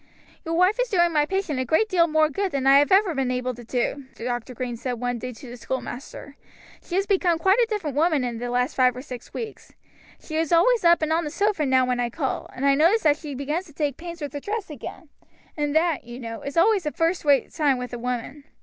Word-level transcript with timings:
"Your 0.43 0.55
wife 0.57 0.79
is 0.81 0.89
doing 0.89 1.13
my 1.13 1.27
patient 1.27 1.59
a 1.59 1.63
great 1.63 1.87
deal 1.87 2.07
more 2.07 2.27
good 2.27 2.51
than 2.51 2.65
I 2.65 2.79
have 2.79 2.91
ever 2.91 3.13
been 3.13 3.29
able 3.29 3.53
to 3.53 3.63
do," 3.63 4.05
Dr. 4.15 4.55
Green 4.55 4.75
said 4.75 4.93
one 4.93 5.19
day 5.19 5.31
to 5.31 5.47
the 5.47 5.57
schoolmaster. 5.57 6.37
"She 6.81 6.95
has 6.95 7.05
become 7.05 7.37
quite 7.37 7.59
a 7.59 7.67
different 7.69 7.95
woman 7.95 8.23
in 8.23 8.39
the 8.39 8.49
last 8.49 8.75
five 8.75 8.95
or 8.97 9.03
six 9.03 9.31
weeks. 9.31 9.73
She 10.19 10.37
is 10.37 10.51
always 10.51 10.83
up 10.83 11.03
and 11.03 11.13
on 11.13 11.23
the 11.23 11.29
sofa 11.29 11.67
now 11.67 11.85
when 11.85 11.99
I 11.99 12.09
call, 12.09 12.49
and 12.55 12.65
I 12.65 12.73
notice 12.73 13.03
that 13.03 13.17
she 13.17 13.35
begins 13.35 13.67
to 13.67 13.73
take 13.73 13.95
pains 13.97 14.21
with 14.21 14.33
her 14.33 14.39
dress 14.39 14.71
again; 14.71 15.07
and 15.55 15.75
that, 15.75 16.03
you 16.03 16.19
know, 16.19 16.41
is 16.41 16.57
always 16.57 16.87
a 16.87 16.91
first 16.91 17.23
rate 17.23 17.53
sign 17.53 17.77
with 17.77 17.93
a 17.93 17.99
woman. 17.99 18.45